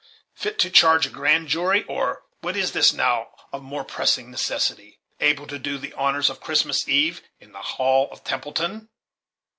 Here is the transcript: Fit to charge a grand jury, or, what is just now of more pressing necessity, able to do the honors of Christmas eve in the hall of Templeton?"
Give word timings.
Fit 0.33 0.57
to 0.57 0.71
charge 0.71 1.05
a 1.05 1.11
grand 1.11 1.47
jury, 1.47 1.83
or, 1.83 2.23
what 2.39 2.57
is 2.57 2.71
just 2.71 2.91
now 2.91 3.27
of 3.53 3.61
more 3.61 3.83
pressing 3.83 4.31
necessity, 4.31 4.99
able 5.19 5.45
to 5.45 5.59
do 5.59 5.77
the 5.77 5.93
honors 5.93 6.27
of 6.27 6.41
Christmas 6.41 6.87
eve 6.87 7.21
in 7.39 7.51
the 7.51 7.61
hall 7.61 8.09
of 8.11 8.23
Templeton?" 8.23 8.89